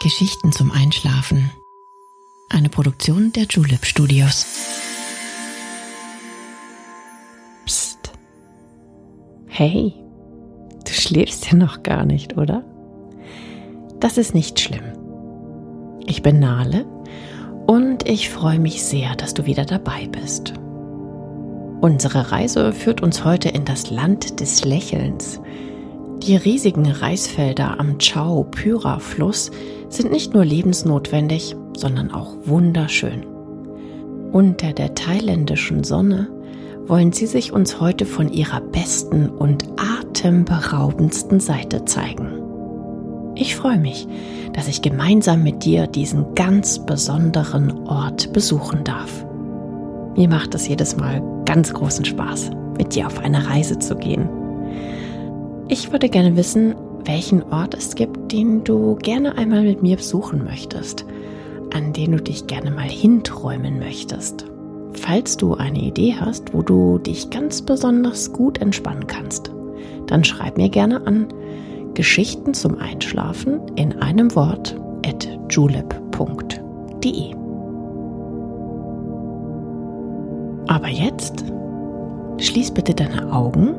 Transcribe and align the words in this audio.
Geschichten 0.00 0.50
zum 0.52 0.72
Einschlafen. 0.72 1.50
Eine 2.48 2.68
Produktion 2.68 3.32
der 3.32 3.44
Julep 3.44 3.86
Studios. 3.86 4.46
Psst. 7.66 8.12
Hey, 9.46 9.94
du 10.84 10.92
schläfst 10.92 11.50
ja 11.50 11.56
noch 11.56 11.82
gar 11.82 12.04
nicht, 12.04 12.36
oder? 12.36 12.64
Das 14.00 14.18
ist 14.18 14.34
nicht 14.34 14.58
schlimm. 14.58 14.92
Ich 16.06 16.22
bin 16.22 16.40
Nale 16.40 16.84
und 17.66 18.08
ich 18.08 18.28
freue 18.28 18.58
mich 18.58 18.82
sehr, 18.82 19.14
dass 19.14 19.34
du 19.34 19.46
wieder 19.46 19.64
dabei 19.64 20.08
bist. 20.08 20.54
Unsere 21.80 22.32
Reise 22.32 22.72
führt 22.72 23.02
uns 23.02 23.24
heute 23.24 23.48
in 23.48 23.64
das 23.64 23.90
Land 23.90 24.40
des 24.40 24.64
Lächelns. 24.64 25.40
Die 26.22 26.36
riesigen 26.36 26.86
Reisfelder 26.86 27.80
am 27.80 27.98
Chao 27.98 28.46
Phyra 28.54 29.00
Fluss 29.00 29.50
sind 29.88 30.12
nicht 30.12 30.34
nur 30.34 30.44
lebensnotwendig, 30.44 31.56
sondern 31.76 32.12
auch 32.12 32.36
wunderschön. 32.44 33.26
Unter 34.30 34.72
der 34.72 34.94
thailändischen 34.94 35.82
Sonne 35.82 36.28
wollen 36.86 37.12
sie 37.12 37.26
sich 37.26 37.52
uns 37.52 37.80
heute 37.80 38.06
von 38.06 38.32
ihrer 38.32 38.60
besten 38.60 39.30
und 39.30 39.66
atemberaubendsten 39.76 41.40
Seite 41.40 41.86
zeigen. 41.86 42.40
Ich 43.34 43.56
freue 43.56 43.78
mich, 43.78 44.06
dass 44.52 44.68
ich 44.68 44.80
gemeinsam 44.80 45.42
mit 45.42 45.64
dir 45.64 45.88
diesen 45.88 46.36
ganz 46.36 46.86
besonderen 46.86 47.88
Ort 47.88 48.32
besuchen 48.32 48.84
darf. 48.84 49.26
Mir 50.16 50.28
macht 50.28 50.54
es 50.54 50.68
jedes 50.68 50.96
Mal 50.96 51.20
ganz 51.46 51.74
großen 51.74 52.04
Spaß, 52.04 52.50
mit 52.78 52.94
dir 52.94 53.08
auf 53.08 53.18
eine 53.18 53.48
Reise 53.48 53.80
zu 53.80 53.96
gehen. 53.96 54.28
Ich 55.72 55.90
würde 55.90 56.10
gerne 56.10 56.36
wissen, 56.36 56.74
welchen 57.06 57.42
Ort 57.44 57.72
es 57.72 57.94
gibt, 57.94 58.30
den 58.30 58.62
du 58.62 58.94
gerne 58.96 59.38
einmal 59.38 59.62
mit 59.62 59.82
mir 59.82 59.96
besuchen 59.96 60.44
möchtest, 60.44 61.06
an 61.72 61.94
den 61.94 62.12
du 62.12 62.22
dich 62.22 62.46
gerne 62.46 62.70
mal 62.70 62.90
hinträumen 62.90 63.78
möchtest. 63.78 64.44
Falls 64.92 65.38
du 65.38 65.54
eine 65.54 65.78
Idee 65.78 66.14
hast, 66.20 66.52
wo 66.52 66.60
du 66.60 66.98
dich 66.98 67.30
ganz 67.30 67.62
besonders 67.62 68.34
gut 68.34 68.60
entspannen 68.60 69.06
kannst, 69.06 69.50
dann 70.08 70.24
schreib 70.24 70.58
mir 70.58 70.68
gerne 70.68 71.06
an 71.06 71.28
Geschichten 71.94 72.52
zum 72.52 72.76
Einschlafen 72.78 73.62
in 73.74 73.94
einem 73.94 74.34
Wort 74.34 74.78
at 75.06 75.26
julep.de. 75.48 77.34
Aber 80.66 80.88
jetzt 80.88 81.42
schließ 82.36 82.72
bitte 82.72 82.92
deine 82.92 83.32
Augen 83.32 83.74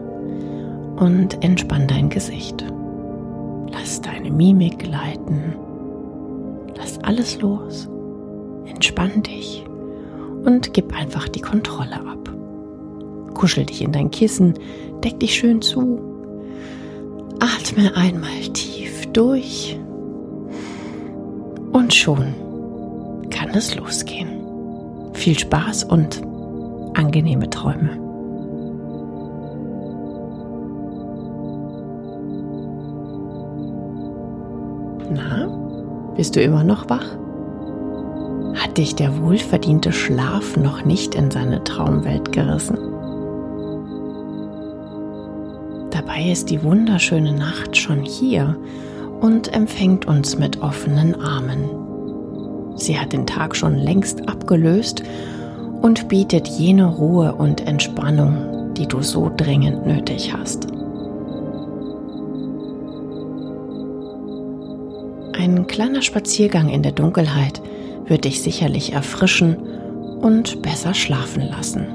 und 0.95 1.43
entspann 1.43 1.87
dein 1.87 2.09
Gesicht. 2.09 2.63
Lass 3.71 4.01
deine 4.01 4.31
Mimik 4.31 4.79
gleiten. 4.79 5.55
Lass 6.75 6.99
alles 7.03 7.41
los. 7.41 7.89
Entspann 8.65 9.23
dich 9.23 9.65
und 10.45 10.73
gib 10.73 10.95
einfach 10.95 11.27
die 11.27 11.41
Kontrolle 11.41 11.95
ab. 11.95 12.33
Kuschel 13.33 13.65
dich 13.65 13.81
in 13.81 13.91
dein 13.91 14.11
Kissen, 14.11 14.53
deck 15.03 15.19
dich 15.19 15.35
schön 15.35 15.61
zu 15.61 15.99
Atme 17.39 17.93
einmal 17.95 18.41
tief 18.53 19.05
durch 19.11 19.77
und 21.73 21.93
schon 21.93 22.33
kann 23.29 23.49
es 23.49 23.75
losgehen. 23.75 24.29
Viel 25.13 25.37
Spaß 25.37 25.83
und 25.83 26.21
angenehme 26.93 27.49
Träume. 27.49 28.02
Na, 35.13 35.47
bist 36.15 36.35
du 36.35 36.41
immer 36.41 36.63
noch 36.63 36.89
wach? 36.89 37.05
Hat 38.55 38.77
dich 38.77 38.95
der 38.95 39.21
wohlverdiente 39.21 39.91
Schlaf 39.91 40.57
noch 40.57 40.85
nicht 40.85 41.15
in 41.15 41.31
seine 41.31 41.63
Traumwelt 41.63 42.31
gerissen? 42.31 42.77
Dabei 45.91 46.31
ist 46.31 46.49
die 46.49 46.63
wunderschöne 46.63 47.33
Nacht 47.33 47.77
schon 47.77 48.03
hier 48.03 48.57
und 49.21 49.53
empfängt 49.53 50.05
uns 50.05 50.37
mit 50.37 50.61
offenen 50.61 51.19
Armen. 51.21 51.69
Sie 52.75 52.99
hat 52.99 53.13
den 53.13 53.27
Tag 53.27 53.55
schon 53.55 53.75
längst 53.75 54.27
abgelöst 54.27 55.03
und 55.81 56.07
bietet 56.07 56.47
jene 56.47 56.85
Ruhe 56.85 57.35
und 57.35 57.67
Entspannung, 57.67 58.73
die 58.73 58.87
du 58.87 59.01
so 59.01 59.31
dringend 59.35 59.85
nötig 59.85 60.33
hast. 60.33 60.67
Ein 65.43 65.67
kleiner 65.67 66.01
Spaziergang 66.01 66.69
in 66.69 66.83
der 66.83 66.93
Dunkelheit 66.93 67.61
wird 68.05 68.23
dich 68.23 68.41
sicherlich 68.41 68.93
erfrischen 68.93 69.57
und 70.21 70.61
besser 70.61 70.93
schlafen 70.93 71.41
lassen. 71.49 71.85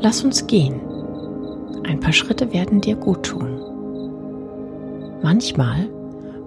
Lass 0.00 0.24
uns 0.24 0.48
gehen. 0.48 0.80
Ein 1.86 2.00
paar 2.00 2.12
Schritte 2.12 2.52
werden 2.52 2.80
dir 2.80 2.96
gut 2.96 3.22
tun. 3.22 3.60
Manchmal 5.22 5.88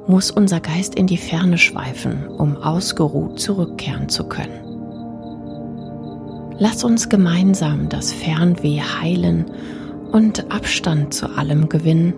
muss 0.07 0.29
unser 0.29 0.59
Geist 0.59 0.95
in 0.95 1.07
die 1.07 1.15
Ferne 1.15 1.57
schweifen, 1.57 2.27
um 2.27 2.57
ausgeruht 2.57 3.39
zurückkehren 3.39 4.09
zu 4.09 4.25
können. 4.25 4.59
Lass 6.59 6.83
uns 6.83 7.07
gemeinsam 7.07 7.87
das 7.87 8.11
Fernweh 8.11 8.81
heilen 8.81 9.45
und 10.11 10.51
Abstand 10.51 11.13
zu 11.13 11.27
allem 11.37 11.69
gewinnen, 11.69 12.13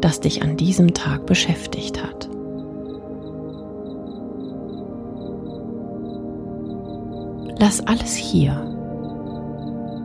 das 0.00 0.20
dich 0.20 0.42
an 0.42 0.56
diesem 0.56 0.94
Tag 0.94 1.26
beschäftigt 1.26 2.02
hat. 2.02 2.28
Lass 7.58 7.86
alles 7.86 8.14
hier 8.14 8.70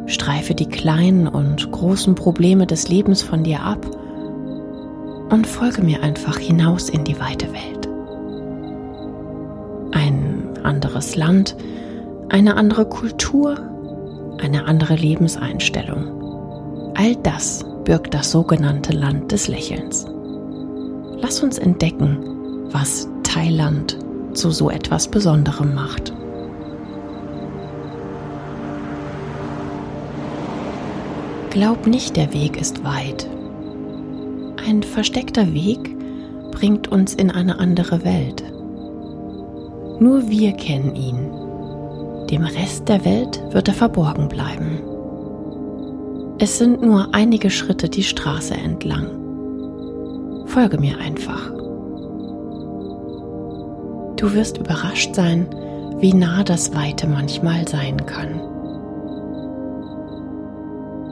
Streife 0.07 0.53
die 0.53 0.67
kleinen 0.67 1.27
und 1.27 1.71
großen 1.71 2.15
Probleme 2.15 2.67
des 2.67 2.87
Lebens 2.87 3.23
von 3.23 3.43
dir 3.43 3.61
ab 3.61 3.85
und 5.31 5.47
folge 5.47 5.81
mir 5.81 6.03
einfach 6.03 6.37
hinaus 6.37 6.89
in 6.89 7.03
die 7.03 7.19
weite 7.19 7.47
Welt. 7.47 7.89
Ein 9.91 10.49
anderes 10.63 11.15
Land, 11.15 11.55
eine 12.29 12.55
andere 12.55 12.85
Kultur, 12.85 13.57
eine 14.39 14.65
andere 14.65 14.95
Lebenseinstellung. 14.95 16.93
All 16.95 17.15
das 17.15 17.65
birgt 17.85 18.13
das 18.13 18.31
sogenannte 18.31 18.91
Land 18.91 19.31
des 19.31 19.47
Lächelns. 19.47 20.05
Lass 21.21 21.41
uns 21.41 21.57
entdecken, 21.57 22.17
was 22.71 23.07
Thailand 23.23 23.97
zu 24.33 24.51
so 24.51 24.69
etwas 24.69 25.07
Besonderem 25.07 25.73
macht. 25.73 26.13
Glaub 31.51 31.87
nicht, 31.87 32.17
der 32.17 32.33
Weg 32.33 32.59
ist 32.59 32.83
weit. 32.83 33.29
Ein 34.67 34.83
versteckter 34.83 35.53
Weg 35.53 35.95
bringt 36.51 36.91
uns 36.91 37.13
in 37.13 37.31
eine 37.31 37.59
andere 37.59 38.03
Welt. 38.03 38.43
Nur 39.99 40.27
wir 40.27 40.51
kennen 40.53 40.95
ihn. 40.95 41.31
Dem 42.27 42.43
Rest 42.43 42.89
der 42.89 43.05
Welt 43.05 43.41
wird 43.51 43.69
er 43.69 43.73
verborgen 43.73 44.27
bleiben. 44.27 44.94
Es 46.37 46.57
sind 46.57 46.81
nur 46.81 47.15
einige 47.15 47.49
Schritte 47.49 47.87
die 47.87 48.03
Straße 48.03 48.55
entlang. 48.55 49.07
Folge 50.47 50.77
mir 50.77 50.97
einfach. 50.97 51.49
Du 54.17 54.33
wirst 54.33 54.57
überrascht 54.57 55.15
sein, 55.15 55.47
wie 55.99 56.13
nah 56.13 56.43
das 56.43 56.75
Weite 56.75 57.07
manchmal 57.07 57.65
sein 57.67 58.05
kann. 58.05 58.41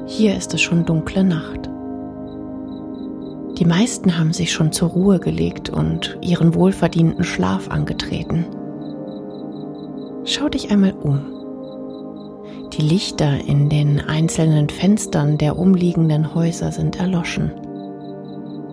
Hier 0.08 0.36
ist 0.36 0.54
es 0.54 0.62
schon 0.62 0.84
dunkle 0.86 1.24
Nacht. 1.24 1.70
Die 3.58 3.66
meisten 3.66 4.18
haben 4.18 4.34
sich 4.34 4.52
schon 4.52 4.74
zur 4.74 4.90
Ruhe 4.90 5.20
gelegt 5.20 5.70
und 5.70 6.18
ihren 6.22 6.54
wohlverdienten 6.54 7.24
Schlaf 7.24 7.70
angetreten. 7.70 8.46
Schau 10.26 10.50
dich 10.50 10.70
einmal 10.70 10.94
um. 11.02 11.33
Die 12.76 12.82
Lichter 12.82 13.40
in 13.48 13.70
den 13.70 14.00
einzelnen 14.00 14.68
Fenstern 14.68 15.38
der 15.38 15.60
umliegenden 15.60 16.34
Häuser 16.34 16.72
sind 16.72 17.00
erloschen. 17.00 17.52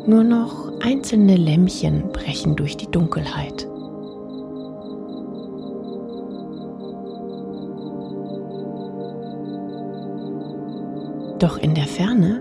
Nur 0.06 0.24
noch 0.24 0.72
einzelne 0.80 1.36
Lämpchen 1.36 2.10
brechen 2.10 2.56
durch 2.56 2.78
die 2.78 2.90
Dunkelheit. 2.90 3.68
Doch 11.38 11.58
in 11.58 11.74
der 11.74 11.86
Ferne, 11.86 12.40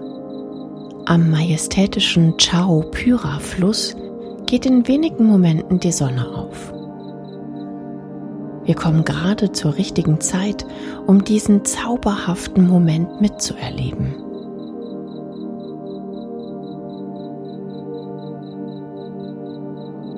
am 1.08 1.30
majestätischen 1.30 2.38
Chao 2.38 2.86
Phyra 2.94 3.40
Fluss, 3.40 3.98
geht 4.46 4.66
in 4.66 4.88
wenigen 4.88 5.26
Momenten 5.26 5.82
die 5.82 5.92
Sonne 5.92 6.26
auf. 6.38 6.79
Wir 8.70 8.76
kommen 8.76 9.04
gerade 9.04 9.52
zur 9.52 9.78
richtigen 9.78 10.22
Zeit, 10.22 10.64
um 11.08 11.24
diesen 11.24 11.66
zauberhaften 11.66 12.68
Moment 12.68 13.20
mitzuerleben. 13.20 14.14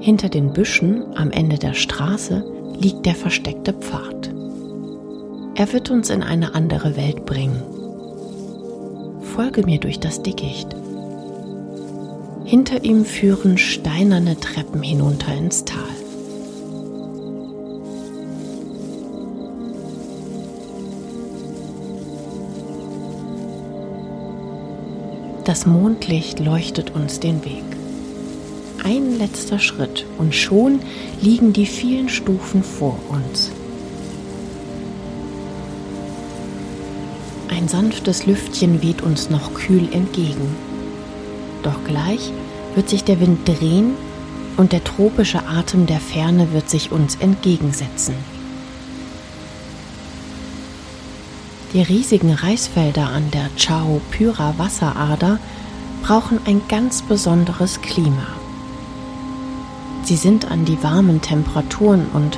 Hinter 0.01 0.27
den 0.27 0.51
Büschen 0.51 1.15
am 1.15 1.31
Ende 1.31 1.59
der 1.59 1.73
Straße 1.73 2.43
liegt 2.77 3.05
der 3.05 3.15
versteckte 3.15 3.71
Pfad. 3.71 4.33
Er 5.55 5.71
wird 5.71 5.89
uns 5.89 6.09
in 6.09 6.21
eine 6.21 6.53
andere 6.53 6.97
Welt 6.97 7.25
bringen. 7.25 7.63
Folge 9.33 9.63
mir 9.63 9.79
durch 9.79 10.01
das 10.01 10.23
Dickicht. 10.23 10.75
Hinter 12.43 12.83
ihm 12.83 13.05
führen 13.05 13.57
steinerne 13.57 14.37
Treppen 14.37 14.83
hinunter 14.83 15.33
ins 15.33 15.63
Tal. 15.63 16.00
Das 25.51 25.65
Mondlicht 25.65 26.39
leuchtet 26.39 26.91
uns 26.91 27.19
den 27.19 27.43
Weg. 27.43 27.65
Ein 28.85 29.17
letzter 29.17 29.59
Schritt 29.59 30.05
und 30.17 30.33
schon 30.33 30.79
liegen 31.21 31.51
die 31.51 31.65
vielen 31.65 32.07
Stufen 32.07 32.63
vor 32.63 32.97
uns. 33.09 33.51
Ein 37.49 37.67
sanftes 37.67 38.25
Lüftchen 38.25 38.81
weht 38.81 39.01
uns 39.01 39.29
noch 39.29 39.53
kühl 39.53 39.89
entgegen. 39.91 40.55
Doch 41.63 41.83
gleich 41.83 42.31
wird 42.75 42.87
sich 42.87 43.03
der 43.03 43.19
Wind 43.19 43.45
drehen 43.45 43.95
und 44.55 44.71
der 44.71 44.85
tropische 44.85 45.45
Atem 45.45 45.85
der 45.85 45.99
Ferne 45.99 46.53
wird 46.53 46.69
sich 46.69 46.93
uns 46.93 47.15
entgegensetzen. 47.15 48.15
Die 51.73 51.81
riesigen 51.81 52.33
Reisfelder 52.33 53.07
an 53.11 53.31
der 53.31 53.49
Chao 53.55 54.01
Pyra 54.11 54.55
Wasserader 54.57 55.39
brauchen 56.03 56.39
ein 56.45 56.61
ganz 56.67 57.01
besonderes 57.01 57.81
Klima. 57.81 58.27
Sie 60.03 60.17
sind 60.17 60.51
an 60.51 60.65
die 60.65 60.83
warmen 60.83 61.21
Temperaturen 61.21 62.07
und 62.13 62.37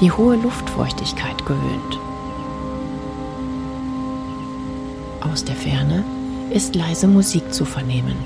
die 0.00 0.12
hohe 0.12 0.36
Luftfeuchtigkeit 0.36 1.46
gewöhnt. 1.46 1.98
Aus 5.22 5.44
der 5.44 5.56
Ferne 5.56 6.04
ist 6.50 6.74
leise 6.74 7.06
Musik 7.06 7.54
zu 7.54 7.64
vernehmen. 7.64 8.16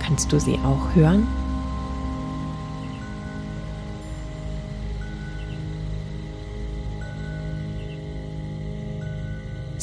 Kannst 0.00 0.32
du 0.32 0.38
sie 0.38 0.58
auch 0.58 0.94
hören? 0.94 1.26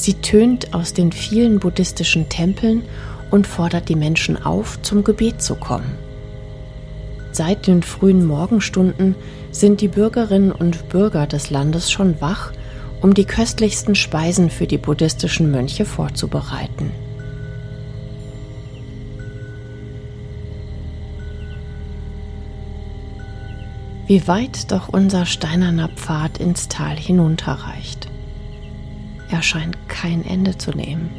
Sie 0.08 0.14
tönt 0.14 0.72
aus 0.72 0.94
den 0.94 1.12
vielen 1.12 1.58
buddhistischen 1.58 2.30
Tempeln 2.30 2.82
und 3.30 3.46
fordert 3.46 3.90
die 3.90 3.94
Menschen 3.94 4.42
auf, 4.42 4.80
zum 4.80 5.04
Gebet 5.04 5.42
zu 5.42 5.54
kommen. 5.54 5.98
Seit 7.30 7.66
den 7.66 7.82
frühen 7.82 8.24
Morgenstunden 8.24 9.16
sind 9.50 9.82
die 9.82 9.88
Bürgerinnen 9.88 10.50
und 10.50 10.88
Bürger 10.88 11.26
des 11.26 11.50
Landes 11.50 11.90
schon 11.90 12.22
wach, 12.22 12.52
um 13.02 13.12
die 13.12 13.26
köstlichsten 13.26 13.94
Speisen 13.94 14.48
für 14.48 14.66
die 14.66 14.78
buddhistischen 14.78 15.50
Mönche 15.50 15.84
vorzubereiten. 15.84 16.90
Wie 24.06 24.26
weit 24.26 24.72
doch 24.72 24.88
unser 24.88 25.26
steinerner 25.26 25.88
Pfad 25.88 26.38
ins 26.38 26.68
Tal 26.68 26.96
hinunterreicht. 26.96 28.08
Er 29.30 29.42
scheint 29.42 29.76
kein 29.88 30.24
Ende 30.24 30.56
zu 30.56 30.70
nehmen. 30.70 31.10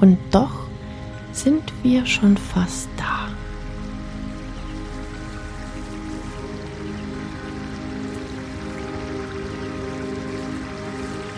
Und 0.00 0.18
doch 0.30 0.66
sind 1.32 1.72
wir 1.82 2.04
schon 2.06 2.36
fast 2.36 2.88
da. 2.96 3.28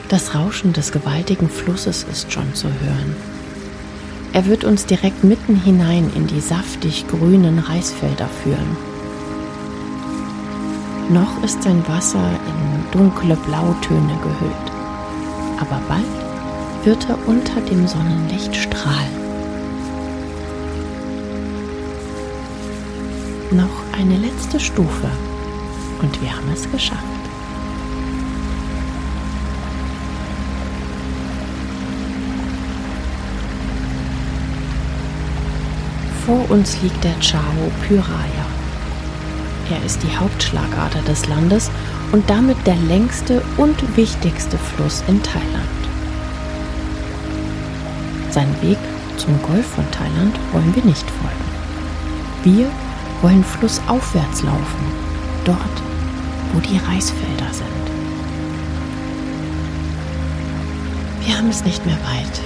Das 0.09 0.35
Rauschen 0.35 0.73
des 0.73 0.93
gewaltigen 0.93 1.49
Flusses 1.49 2.05
ist 2.05 2.33
schon 2.33 2.55
zu 2.55 2.69
hören. 2.69 3.17
Er 4.33 4.47
wird 4.47 4.65
uns 4.65 4.87
direkt 4.87 5.25
mitten 5.25 5.57
hinein 5.57 6.11
in 6.15 6.27
die 6.27 6.41
saftig 6.41 7.07
grünen 7.09 7.59
Reisfelder 7.59 8.29
führen. 8.29 8.77
Noch 11.11 11.43
ist 11.43 11.63
sein 11.63 11.87
Wasser 11.87 12.31
in 12.47 12.91
dunkle 12.91 13.37
Blautöne 13.37 14.19
gehüllt, 14.23 14.74
aber 15.61 15.81
bald 15.89 16.85
wird 16.85 17.09
er 17.09 17.19
unter 17.27 17.61
dem 17.61 17.87
Sonnenlicht 17.87 18.55
strahlen. 18.55 19.25
Noch 23.51 23.99
eine 23.99 24.19
letzte 24.19 24.59
Stufe 24.61 25.09
und 26.03 26.21
wir 26.21 26.35
haben 26.35 26.51
es 26.53 26.71
geschafft. 26.71 27.03
Vor 36.27 36.51
uns 36.51 36.81
liegt 36.83 37.05
der 37.05 37.19
Chao 37.21 37.43
Pyraya. 37.87 38.47
Er 39.71 39.85
ist 39.85 40.03
die 40.03 40.17
Hauptschlagader 40.17 41.03
des 41.03 41.27
Landes 41.29 41.71
und 42.15 42.31
damit 42.31 42.57
der 42.65 42.77
längste 42.77 43.43
und 43.57 43.97
wichtigste 43.97 44.57
Fluss 44.57 45.03
in 45.09 45.21
Thailand. 45.21 45.83
Seinen 48.31 48.55
Weg 48.63 48.79
zum 49.17 49.37
Golf 49.43 49.67
von 49.67 49.85
Thailand 49.91 50.39
wollen 50.53 50.73
wir 50.77 50.85
nicht 50.85 51.11
folgen. 51.11 51.45
Wir 52.45 52.71
wollen 53.21 53.43
flussaufwärts 53.43 54.45
laufen, 54.45 54.85
dort, 55.45 55.59
wo 56.53 56.61
die 56.61 56.79
Reisfelder 56.79 57.53
sind. 57.53 57.67
Wir 61.27 61.37
haben 61.37 61.49
es 61.49 61.65
nicht 61.65 61.85
mehr 61.85 61.97
weit. 61.97 62.41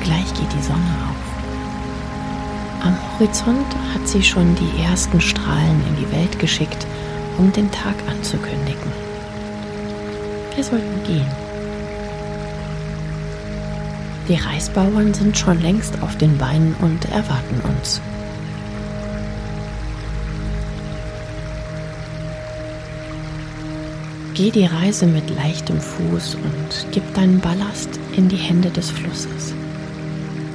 Gleich 0.00 0.34
geht 0.34 0.52
die 0.52 0.64
Sonne 0.64 0.96
auf. 1.10 2.86
Am 2.86 2.96
Horizont 3.12 3.76
hat 3.94 4.08
sie 4.08 4.24
schon 4.24 4.56
die 4.56 4.82
ersten 4.82 5.20
Strahlen 5.20 5.80
in 5.90 5.96
die 6.04 6.10
Welt 6.10 6.40
geschickt, 6.40 6.88
um 7.38 7.52
den 7.52 7.70
Tag 7.70 7.94
anzukündigen. 8.08 8.92
Wir 10.54 10.64
sollten 10.64 11.02
gehen. 11.04 11.26
Die 14.28 14.36
Reisbauern 14.36 15.12
sind 15.12 15.36
schon 15.36 15.60
längst 15.60 16.00
auf 16.00 16.16
den 16.16 16.38
Beinen 16.38 16.74
und 16.80 17.04
erwarten 17.10 17.60
uns. 17.68 18.00
Geh 24.34 24.50
die 24.50 24.66
Reise 24.66 25.06
mit 25.06 25.30
leichtem 25.30 25.80
Fuß 25.80 26.36
und 26.36 26.86
gib 26.90 27.14
deinen 27.14 27.38
Ballast 27.40 28.00
in 28.16 28.28
die 28.28 28.36
Hände 28.36 28.70
des 28.70 28.90
Flusses. 28.90 29.54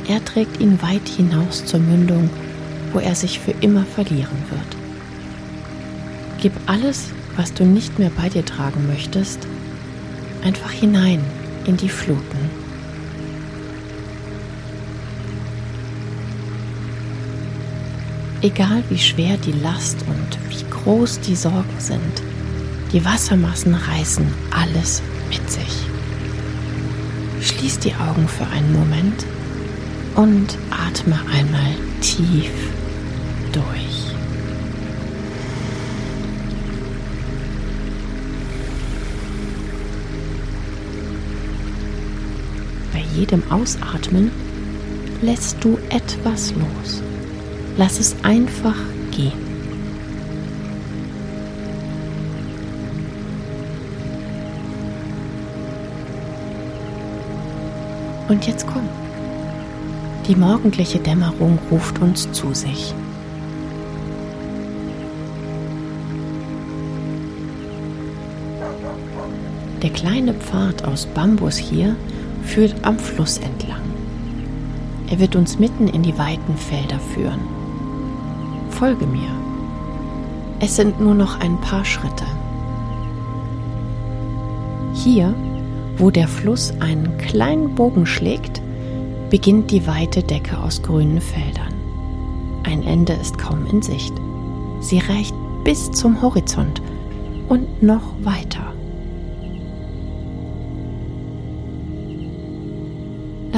Er 0.07 0.23
trägt 0.25 0.59
ihn 0.59 0.81
weit 0.81 1.07
hinaus 1.07 1.63
zur 1.63 1.79
Mündung, 1.79 2.29
wo 2.91 2.99
er 2.99 3.15
sich 3.15 3.39
für 3.39 3.53
immer 3.61 3.85
verlieren 3.85 4.43
wird. 4.49 4.78
Gib 6.41 6.53
alles, 6.67 7.09
was 7.35 7.53
du 7.53 7.65
nicht 7.65 7.99
mehr 7.99 8.11
bei 8.15 8.29
dir 8.29 8.45
tragen 8.45 8.87
möchtest, 8.87 9.39
einfach 10.41 10.71
hinein 10.71 11.21
in 11.65 11.75
die 11.75 11.89
Fluten. 11.89 12.49
Egal 18.41 18.83
wie 18.87 18.97
schwer 18.97 19.35
die 19.35 19.51
Last 19.51 19.97
und 20.07 20.39
wie 20.49 20.63
groß 20.69 21.19
die 21.19 21.35
Sorgen 21.35 21.77
sind, 21.77 22.21
die 22.93 23.03
Wassermassen 23.03 23.75
reißen 23.75 24.25
alles 24.51 25.01
mit 25.29 25.51
sich. 25.51 25.85
Schließ 27.41 27.79
die 27.79 27.93
Augen 27.95 28.29
für 28.29 28.47
einen 28.47 28.71
Moment 28.71 29.25
und 30.15 30.57
atme 30.71 31.19
einmal 31.33 31.75
tief 31.99 32.51
durch. 33.51 33.88
Jedem 43.15 43.43
Ausatmen 43.51 44.31
lässt 45.21 45.63
du 45.63 45.77
etwas 45.89 46.53
los. 46.53 47.01
Lass 47.77 47.99
es 47.99 48.15
einfach 48.23 48.75
gehen. 49.11 49.49
Und 58.27 58.45
jetzt 58.45 58.67
komm. 58.67 58.87
Die 60.27 60.35
morgendliche 60.35 60.99
Dämmerung 60.99 61.57
ruft 61.71 61.99
uns 61.99 62.31
zu 62.31 62.53
sich. 62.53 62.93
Der 69.81 69.89
kleine 69.89 70.35
Pfad 70.35 70.83
aus 70.83 71.07
Bambus 71.07 71.57
hier 71.57 71.95
führt 72.43 72.75
am 72.83 72.97
Fluss 72.97 73.37
entlang. 73.37 73.81
Er 75.09 75.19
wird 75.19 75.35
uns 75.35 75.57
mitten 75.59 75.87
in 75.87 76.03
die 76.03 76.17
weiten 76.17 76.55
Felder 76.55 76.99
führen. 76.99 77.39
Folge 78.69 79.05
mir 79.05 79.29
Es 80.59 80.75
sind 80.75 80.99
nur 80.99 81.15
noch 81.15 81.39
ein 81.39 81.59
paar 81.61 81.83
Schritte. 81.83 82.25
Hier, 84.93 85.33
wo 85.97 86.11
der 86.11 86.27
Fluss 86.27 86.73
einen 86.79 87.17
kleinen 87.17 87.75
Bogen 87.75 88.05
schlägt, 88.05 88.61
beginnt 89.29 89.71
die 89.71 89.85
weite 89.87 90.23
Decke 90.23 90.57
aus 90.57 90.81
grünen 90.81 91.21
Feldern. 91.21 91.73
Ein 92.63 92.83
Ende 92.83 93.13
ist 93.13 93.37
kaum 93.37 93.65
in 93.67 93.81
Sicht. 93.81 94.13
Sie 94.79 94.99
reicht 94.99 95.33
bis 95.63 95.91
zum 95.91 96.21
Horizont 96.21 96.81
und 97.47 97.81
noch 97.81 98.13
weiter. 98.23 98.73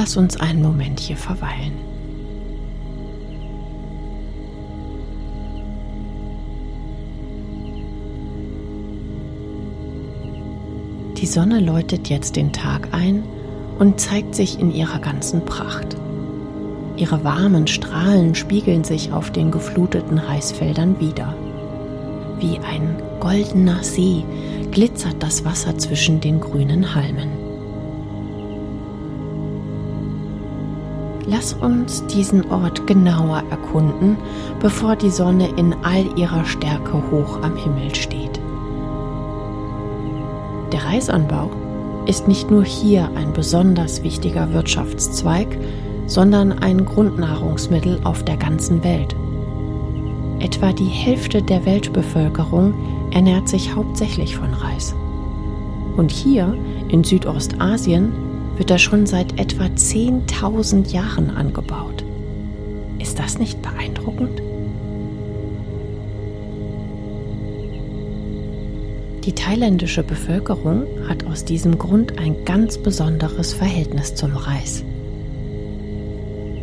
Lass 0.02 0.16
uns 0.16 0.36
einen 0.36 0.62
Moment 0.62 0.98
hier 0.98 1.16
verweilen. 1.16 1.74
Die 11.18 11.26
Sonne 11.26 11.60
läutet 11.60 12.08
jetzt 12.08 12.34
den 12.34 12.52
Tag 12.52 12.88
ein 12.90 13.22
und 13.78 14.00
zeigt 14.00 14.34
sich 14.34 14.58
in 14.58 14.74
ihrer 14.74 14.98
ganzen 14.98 15.44
Pracht. 15.44 15.96
Ihre 16.96 17.22
warmen 17.22 17.68
Strahlen 17.68 18.34
spiegeln 18.34 18.82
sich 18.82 19.12
auf 19.12 19.30
den 19.30 19.52
gefluteten 19.52 20.18
Reisfeldern 20.18 20.98
wieder. 20.98 21.36
Wie 22.40 22.58
ein 22.58 23.00
goldener 23.20 23.84
See 23.84 24.24
glitzert 24.72 25.22
das 25.22 25.44
Wasser 25.44 25.78
zwischen 25.78 26.20
den 26.20 26.40
grünen 26.40 26.92
Halmen. 26.96 27.41
Lass 31.26 31.52
uns 31.54 32.04
diesen 32.06 32.50
Ort 32.50 32.86
genauer 32.86 33.44
erkunden, 33.50 34.16
bevor 34.60 34.96
die 34.96 35.10
Sonne 35.10 35.48
in 35.56 35.74
all 35.82 36.18
ihrer 36.18 36.44
Stärke 36.44 36.94
hoch 37.10 37.40
am 37.42 37.56
Himmel 37.56 37.94
steht. 37.94 38.40
Der 40.72 40.84
Reisanbau 40.84 41.50
ist 42.06 42.26
nicht 42.26 42.50
nur 42.50 42.64
hier 42.64 43.08
ein 43.14 43.32
besonders 43.32 44.02
wichtiger 44.02 44.52
Wirtschaftszweig, 44.52 45.56
sondern 46.06 46.52
ein 46.52 46.84
Grundnahrungsmittel 46.84 48.00
auf 48.02 48.24
der 48.24 48.36
ganzen 48.36 48.82
Welt. 48.82 49.14
Etwa 50.40 50.72
die 50.72 50.84
Hälfte 50.86 51.40
der 51.40 51.64
Weltbevölkerung 51.64 52.74
ernährt 53.12 53.48
sich 53.48 53.74
hauptsächlich 53.74 54.36
von 54.36 54.52
Reis. 54.52 54.96
Und 55.96 56.10
hier 56.10 56.56
in 56.88 57.04
Südostasien 57.04 58.12
wird 58.56 58.70
er 58.70 58.78
schon 58.78 59.06
seit 59.06 59.38
etwa 59.38 59.64
10.000 59.64 60.92
Jahren 60.92 61.30
angebaut. 61.30 62.04
Ist 62.98 63.18
das 63.18 63.38
nicht 63.38 63.60
beeindruckend? 63.62 64.42
Die 69.24 69.32
thailändische 69.32 70.02
Bevölkerung 70.02 70.86
hat 71.08 71.24
aus 71.26 71.44
diesem 71.44 71.78
Grund 71.78 72.18
ein 72.18 72.44
ganz 72.44 72.76
besonderes 72.78 73.52
Verhältnis 73.54 74.14
zum 74.16 74.36
Reis. 74.36 74.84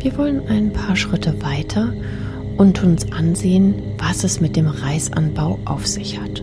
Wir 0.00 0.16
wollen 0.18 0.46
ein 0.46 0.72
paar 0.72 0.96
Schritte 0.96 1.42
weiter 1.42 1.92
und 2.58 2.82
uns 2.82 3.10
ansehen, 3.12 3.74
was 3.98 4.24
es 4.24 4.40
mit 4.40 4.56
dem 4.56 4.66
Reisanbau 4.66 5.58
auf 5.64 5.86
sich 5.86 6.20
hat. 6.20 6.42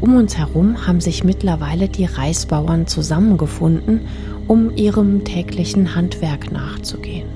Um 0.00 0.16
uns 0.16 0.38
herum 0.38 0.86
haben 0.86 1.00
sich 1.00 1.24
mittlerweile 1.24 1.88
die 1.88 2.04
Reisbauern 2.04 2.86
zusammengefunden, 2.86 4.02
um 4.46 4.76
ihrem 4.76 5.24
täglichen 5.24 5.94
Handwerk 5.96 6.52
nachzugehen. 6.52 7.28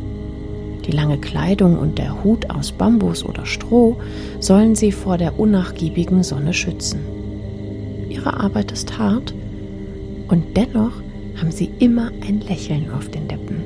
Die 0.87 0.93
lange 0.93 1.19
Kleidung 1.19 1.79
und 1.79 1.99
der 1.99 2.23
Hut 2.23 2.51
aus 2.51 2.73
Bambus 2.73 3.25
oder 3.25 3.47
Stroh 3.47 3.97
sollen 4.41 4.75
sie 4.75 4.93
vor 4.93 5.19
der 5.19 5.39
unnachgiebigen 5.39 6.23
Sonne 6.23 6.53
schützen. 6.53 7.01
Ihre 8.09 8.39
Arbeit 8.41 8.73
ist 8.73 8.99
hart 8.99 9.35
und 10.29 10.57
dennoch 10.57 11.03
haben 11.41 11.51
sie 11.51 11.71
immer 11.79 12.11
ein 12.27 12.41
Lächeln 12.41 12.91
auf 12.93 13.09
den 13.09 13.29
Lippen. 13.29 13.62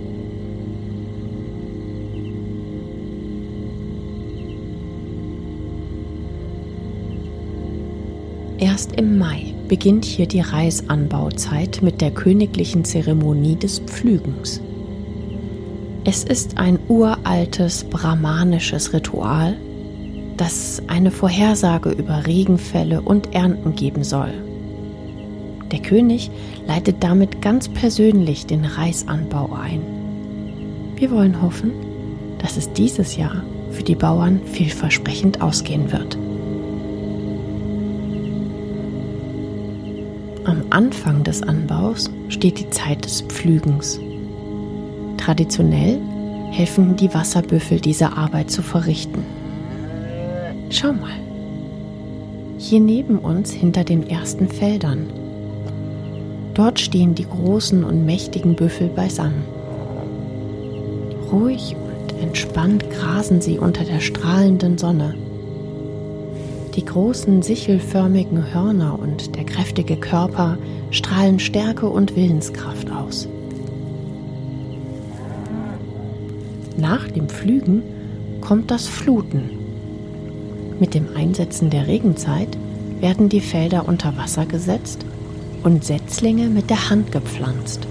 Erst 8.58 8.92
im 8.92 9.18
Mai 9.18 9.54
beginnt 9.68 10.06
hier 10.06 10.26
die 10.26 10.40
Reisanbauzeit 10.40 11.80
mit 11.82 12.00
der 12.00 12.10
königlichen 12.10 12.86
Zeremonie 12.86 13.56
des 13.56 13.80
Pflügens. 13.80 14.62
Es 16.04 16.24
ist 16.24 16.56
ein 16.56 16.78
uraltes 16.88 17.84
brahmanisches 17.84 18.94
Ritual, 18.94 19.56
das 20.38 20.82
eine 20.86 21.10
Vorhersage 21.10 21.90
über 21.90 22.26
Regenfälle 22.26 23.02
und 23.02 23.34
Ernten 23.34 23.74
geben 23.74 24.04
soll. 24.04 24.32
Der 25.70 25.80
König 25.80 26.30
leitet 26.66 26.96
damit 27.00 27.42
ganz 27.42 27.68
persönlich 27.68 28.46
den 28.46 28.64
Reisanbau 28.64 29.52
ein. 29.52 29.82
Wir 30.94 31.10
wollen 31.10 31.42
hoffen, 31.42 31.72
dass 32.38 32.56
es 32.56 32.72
dieses 32.72 33.16
Jahr 33.16 33.42
für 33.70 33.82
die 33.82 33.96
Bauern 33.96 34.40
vielversprechend 34.46 35.42
ausgehen 35.42 35.92
wird. 35.92 36.16
Am 40.46 40.62
Anfang 40.70 41.24
des 41.24 41.42
Anbaus 41.42 42.08
steht 42.28 42.60
die 42.60 42.70
Zeit 42.70 43.04
des 43.04 43.22
Pflügens. 43.22 43.98
Traditionell 45.16 46.00
helfen 46.52 46.94
die 46.94 47.12
Wasserbüffel 47.12 47.80
diese 47.80 48.16
Arbeit 48.16 48.52
zu 48.52 48.62
verrichten. 48.62 49.24
Schau 50.70 50.92
mal. 50.92 51.18
Hier 52.58 52.78
neben 52.78 53.18
uns 53.18 53.50
hinter 53.50 53.82
den 53.82 54.08
ersten 54.08 54.46
Feldern. 54.46 55.08
Dort 56.54 56.78
stehen 56.78 57.16
die 57.16 57.26
großen 57.26 57.82
und 57.82 58.06
mächtigen 58.06 58.54
Büffel 58.54 58.86
beisammen. 58.86 59.42
Ruhig 61.32 61.74
und 61.74 62.22
entspannt 62.22 62.88
grasen 62.90 63.40
sie 63.40 63.58
unter 63.58 63.82
der 63.82 63.98
strahlenden 63.98 64.78
Sonne. 64.78 65.16
Die 66.76 66.84
großen 66.84 67.40
sichelförmigen 67.40 68.52
Hörner 68.52 68.98
und 68.98 69.34
der 69.34 69.44
kräftige 69.44 69.96
Körper 69.96 70.58
strahlen 70.90 71.38
Stärke 71.38 71.88
und 71.88 72.14
Willenskraft 72.16 72.90
aus. 72.90 73.26
Nach 76.76 77.08
dem 77.08 77.30
Pflügen 77.30 77.82
kommt 78.42 78.70
das 78.70 78.86
Fluten. 78.86 79.50
Mit 80.78 80.92
dem 80.92 81.06
Einsetzen 81.16 81.70
der 81.70 81.86
Regenzeit 81.86 82.58
werden 83.00 83.30
die 83.30 83.40
Felder 83.40 83.88
unter 83.88 84.14
Wasser 84.18 84.44
gesetzt 84.44 85.06
und 85.64 85.82
Setzlinge 85.82 86.48
mit 86.48 86.68
der 86.68 86.90
Hand 86.90 87.10
gepflanzt. 87.10 87.86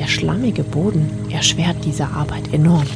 Der 0.00 0.08
schlammige 0.08 0.64
Boden 0.64 1.08
erschwert 1.30 1.76
diese 1.84 2.08
Arbeit 2.08 2.52
enorm. 2.52 2.88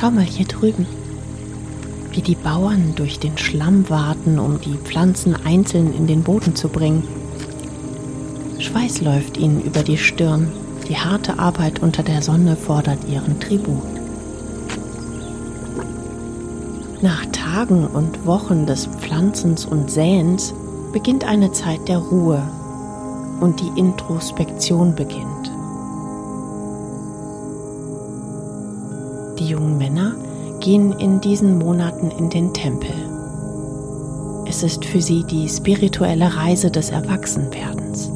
Schau 0.00 0.10
mal 0.10 0.24
hier 0.24 0.46
drüben, 0.46 0.86
wie 2.12 2.22
die 2.22 2.34
Bauern 2.34 2.94
durch 2.96 3.18
den 3.18 3.36
Schlamm 3.36 3.90
warten, 3.90 4.38
um 4.38 4.58
die 4.58 4.78
Pflanzen 4.78 5.36
einzeln 5.44 5.92
in 5.92 6.06
den 6.06 6.22
Boden 6.22 6.56
zu 6.56 6.70
bringen. 6.70 7.06
Schweiß 8.58 9.02
läuft 9.02 9.36
ihnen 9.36 9.60
über 9.60 9.82
die 9.82 9.98
Stirn, 9.98 10.50
die 10.88 10.96
harte 10.96 11.38
Arbeit 11.38 11.82
unter 11.82 12.02
der 12.02 12.22
Sonne 12.22 12.56
fordert 12.56 13.06
ihren 13.10 13.38
Tribut. 13.40 13.82
Nach 17.02 17.26
Tagen 17.26 17.86
und 17.86 18.24
Wochen 18.24 18.64
des 18.64 18.86
Pflanzens 18.86 19.66
und 19.66 19.90
Säens 19.90 20.54
beginnt 20.94 21.24
eine 21.24 21.52
Zeit 21.52 21.88
der 21.88 21.98
Ruhe 21.98 22.42
und 23.40 23.60
die 23.60 23.78
Introspektion 23.78 24.94
beginnt. 24.94 25.49
Jungen 29.50 29.76
Männer 29.76 30.14
gehen 30.60 30.92
in 30.92 31.20
diesen 31.20 31.58
Monaten 31.58 32.10
in 32.10 32.30
den 32.30 32.54
Tempel. 32.54 32.94
Es 34.46 34.62
ist 34.62 34.84
für 34.84 35.02
sie 35.02 35.24
die 35.24 35.48
spirituelle 35.48 36.36
Reise 36.36 36.70
des 36.70 36.90
Erwachsenwerdens. 36.90 38.10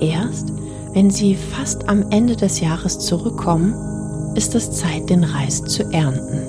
Erst 0.00 0.52
wenn 0.94 1.10
sie 1.10 1.36
fast 1.36 1.88
am 1.88 2.10
Ende 2.10 2.36
des 2.36 2.60
Jahres 2.60 2.98
zurückkommen, 2.98 3.74
ist 4.34 4.54
es 4.54 4.72
Zeit, 4.72 5.08
den 5.08 5.24
Reis 5.24 5.62
zu 5.64 5.84
ernten. 5.90 6.42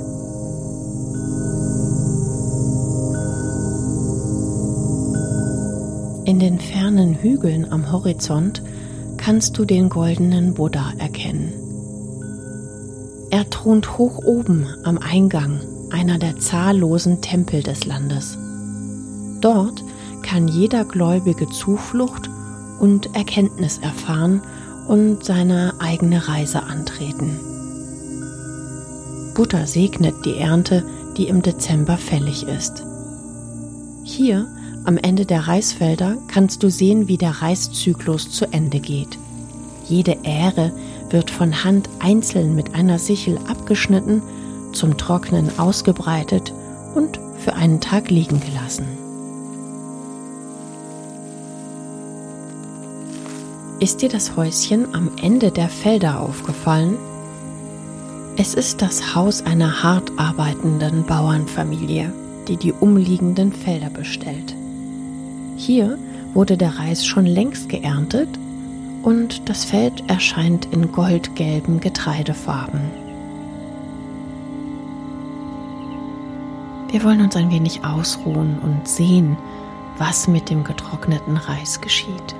In 6.25 6.39
den 6.39 6.59
fernen 6.59 7.15
Hügeln 7.15 7.71
am 7.71 7.91
Horizont 7.91 8.61
kannst 9.17 9.57
du 9.57 9.65
den 9.65 9.87
goldenen 9.87 10.53
Buddha 10.53 10.91
erkennen. 10.97 11.62
Er 13.33 13.49
thront 13.49 13.97
hoch 13.97 14.19
oben 14.23 14.67
am 14.83 14.99
Eingang 14.99 15.59
einer 15.89 16.19
der 16.19 16.37
zahllosen 16.37 17.19
Tempel 17.21 17.63
des 17.63 17.83
Landes. 17.83 18.37
Dort 19.41 19.83
kann 20.21 20.47
jeder 20.47 20.85
Gläubige 20.85 21.49
Zuflucht 21.49 22.29
und 22.79 23.15
Erkenntnis 23.15 23.79
erfahren 23.79 24.43
und 24.87 25.25
seine 25.25 25.73
eigene 25.79 26.27
Reise 26.27 26.61
antreten. 26.61 27.39
Buddha 29.33 29.65
segnet 29.65 30.13
die 30.25 30.37
Ernte, 30.37 30.85
die 31.17 31.27
im 31.27 31.41
Dezember 31.41 31.97
fällig 31.97 32.47
ist. 32.47 32.83
Hier 34.03 34.45
am 34.83 34.97
Ende 34.97 35.25
der 35.25 35.47
Reisfelder 35.47 36.17
kannst 36.27 36.61
du 36.61 36.69
sehen, 36.69 37.07
wie 37.07 37.17
der 37.17 37.41
Reiszyklus 37.41 38.29
zu 38.29 38.45
Ende 38.53 38.79
geht. 38.79 39.17
Jede 39.89 40.17
Ähre 40.21 40.71
wird 41.13 41.29
von 41.29 41.63
Hand 41.63 41.89
einzeln 41.99 42.55
mit 42.55 42.75
einer 42.75 42.99
Sichel 42.99 43.37
abgeschnitten, 43.47 44.21
zum 44.73 44.97
Trocknen 44.97 45.59
ausgebreitet 45.59 46.51
und 46.95 47.19
für 47.37 47.53
einen 47.53 47.79
Tag 47.79 48.09
liegen 48.09 48.41
gelassen. 48.41 48.87
Ist 53.79 54.01
dir 54.01 54.09
das 54.09 54.35
Häuschen 54.35 54.95
am 54.95 55.11
Ende 55.21 55.51
der 55.51 55.69
Felder 55.69 56.19
aufgefallen? 56.19 56.97
Es 58.35 58.55
ist 58.55 58.81
das 58.81 59.13
Haus 59.13 59.45
einer 59.45 59.83
hart 59.83 60.11
arbeitenden 60.17 61.05
Bauernfamilie, 61.05 62.11
die 62.47 62.57
die 62.57 62.73
umliegenden 62.73 63.53
Felder 63.53 63.91
bestellt. 63.91 64.55
Hier 65.57 65.99
wurde 66.33 66.57
der 66.57 66.79
Reis 66.79 67.05
schon 67.05 67.27
längst 67.27 67.69
geerntet 67.69 68.29
und 69.03 69.49
das 69.49 69.65
Feld 69.65 70.09
erscheint 70.09 70.65
in 70.71 70.91
goldgelben 70.91 71.79
Getreidefarben. 71.79 72.81
Wir 76.89 77.03
wollen 77.03 77.21
uns 77.21 77.35
ein 77.35 77.51
wenig 77.51 77.83
ausruhen 77.83 78.59
und 78.59 78.87
sehen, 78.87 79.37
was 79.97 80.27
mit 80.27 80.49
dem 80.49 80.63
getrockneten 80.63 81.37
Reis 81.37 81.81
geschieht. 81.81 82.35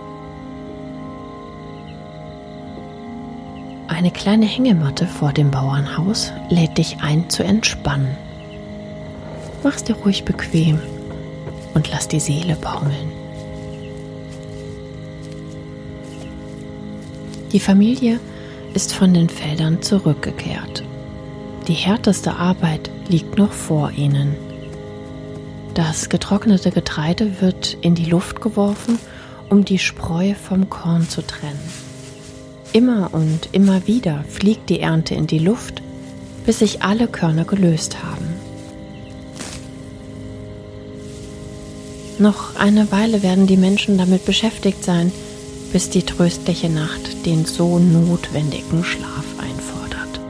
Eine 3.88 4.12
kleine 4.12 4.46
Hängematte 4.46 5.06
vor 5.06 5.34
dem 5.34 5.52
Bauernhaus 5.52 6.32
lädt 6.50 6.78
dich 6.78 6.98
ein 7.02 7.30
zu 7.30 7.44
entspannen. 7.44 8.18
Mach's 9.64 9.84
dir 9.84 9.96
ruhig 9.96 10.26
bequem 10.26 10.80
und 11.74 11.90
lass 11.92 12.08
die 12.08 12.20
Seele 12.20 12.56
baumeln. 12.56 13.23
Die 17.54 17.60
Familie 17.60 18.20
ist 18.74 18.94
von 18.94 19.14
den 19.14 19.30
Feldern 19.30 19.84
zurückgekehrt. 19.84 20.84
Die 21.68 21.74
härteste 21.74 22.34
Arbeit 22.36 22.90
liegt 23.08 23.38
noch 23.38 23.52
vor 23.52 23.92
ihnen. 23.92 24.36
Das 25.76 26.10
getrocknete 26.10 26.72
Getreide 26.72 27.42
wird 27.42 27.78
in 27.82 27.94
die 27.94 28.06
Luft 28.06 28.42
geworfen, 28.42 28.98
um 29.50 29.64
die 29.64 29.78
Spreu 29.78 30.34
vom 30.34 30.70
Korn 30.72 31.08
zu 31.08 31.22
trennen. 31.22 31.60
Immer 32.74 33.14
und 33.14 33.50
immer 33.52 33.86
wieder 33.86 34.26
fliegt 34.28 34.72
die 34.72 34.80
Ernte 34.80 35.14
in 35.14 35.28
die 35.28 35.38
Luft, 35.38 35.84
bis 36.48 36.60
sich 36.60 36.82
alle 36.82 37.08
Körner 37.08 37.46
gelöst 37.46 38.04
haben. 38.04 38.26
Noch 42.18 42.56
eine 42.56 42.92
Weile 42.92 43.22
werden 43.22 43.46
die 43.46 43.58
Menschen 43.58 44.00
damit 44.00 44.26
beschäftigt 44.26 44.84
sein, 44.84 45.12
bis 45.74 45.90
die 45.90 46.04
tröstliche 46.04 46.70
Nacht 46.70 47.26
den 47.26 47.46
so 47.46 47.80
notwendigen 47.80 48.84
Schlaf 48.84 49.26
einfordert. 49.40 50.22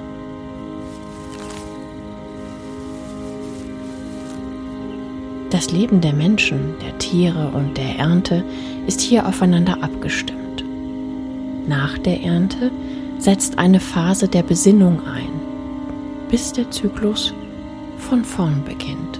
Das 5.49 5.69
Leben 5.69 5.99
der 5.99 6.13
Menschen, 6.13 6.75
der 6.81 6.97
Tiere 6.97 7.49
und 7.49 7.77
der 7.77 7.97
Ernte 7.99 8.45
ist 8.87 9.01
hier 9.01 9.27
aufeinander 9.27 9.83
abgestimmt. 9.83 10.63
Nach 11.67 11.97
der 11.97 12.23
Ernte 12.23 12.71
setzt 13.19 13.57
eine 13.57 13.81
Phase 13.81 14.29
der 14.29 14.43
Besinnung 14.43 15.01
ein, 15.05 15.41
bis 16.29 16.53
der 16.53 16.71
Zyklus 16.71 17.33
von 17.97 18.23
vorn 18.23 18.63
beginnt. 18.63 19.19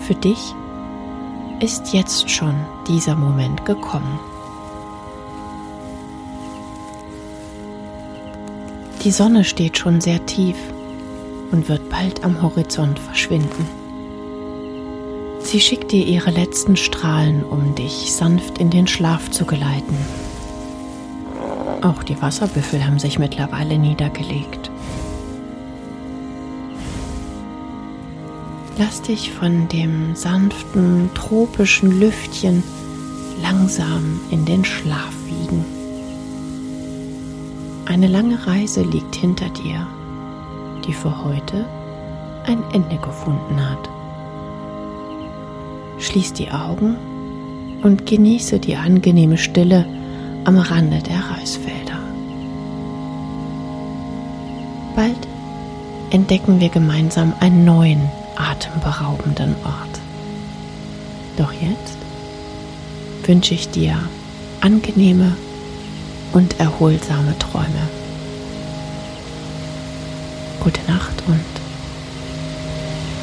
Für 0.00 0.14
dich 0.14 0.54
ist 1.62 1.92
jetzt 1.92 2.28
schon 2.28 2.54
dieser 2.88 3.14
Moment 3.14 3.64
gekommen. 3.64 4.18
Die 9.04 9.12
Sonne 9.12 9.44
steht 9.44 9.78
schon 9.78 10.00
sehr 10.00 10.26
tief 10.26 10.56
und 11.52 11.68
wird 11.68 11.88
bald 11.88 12.24
am 12.24 12.42
Horizont 12.42 12.98
verschwinden. 12.98 13.66
Sie 15.40 15.60
schickt 15.60 15.92
dir 15.92 16.04
ihre 16.04 16.30
letzten 16.30 16.76
Strahlen, 16.76 17.44
um 17.44 17.74
dich 17.74 18.12
sanft 18.12 18.58
in 18.58 18.70
den 18.70 18.86
Schlaf 18.86 19.30
zu 19.30 19.44
geleiten. 19.44 19.96
Auch 21.82 22.02
die 22.02 22.20
Wasserbüffel 22.20 22.84
haben 22.84 22.98
sich 22.98 23.18
mittlerweile 23.18 23.78
niedergelegt. 23.78 24.61
Lass 28.78 29.02
dich 29.02 29.32
von 29.32 29.68
dem 29.68 30.16
sanften, 30.16 31.10
tropischen 31.14 32.00
Lüftchen 32.00 32.62
langsam 33.42 34.20
in 34.30 34.46
den 34.46 34.64
Schlaf 34.64 35.12
wiegen. 35.26 35.64
Eine 37.84 38.06
lange 38.06 38.46
Reise 38.46 38.82
liegt 38.82 39.14
hinter 39.14 39.50
dir, 39.50 39.86
die 40.86 40.94
für 40.94 41.22
heute 41.22 41.66
ein 42.46 42.62
Ende 42.72 42.96
gefunden 42.96 43.60
hat. 43.60 43.90
Schließ 45.98 46.32
die 46.32 46.50
Augen 46.50 46.96
und 47.82 48.06
genieße 48.06 48.58
die 48.58 48.76
angenehme 48.76 49.36
Stille 49.36 49.84
am 50.44 50.56
Rande 50.56 51.00
der 51.02 51.20
Reisfelder. 51.36 51.98
Bald 54.96 55.28
entdecken 56.10 56.58
wir 56.60 56.70
gemeinsam 56.70 57.34
einen 57.40 57.64
neuen 57.64 58.08
atemberaubenden 58.36 59.54
Ort. 59.64 60.00
Doch 61.36 61.52
jetzt 61.52 61.96
wünsche 63.24 63.54
ich 63.54 63.68
dir 63.70 63.96
angenehme 64.60 65.36
und 66.32 66.58
erholsame 66.60 67.38
Träume. 67.38 67.88
Gute 70.60 70.80
Nacht 70.90 71.22
und 71.26 71.44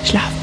schlaf. 0.07 0.38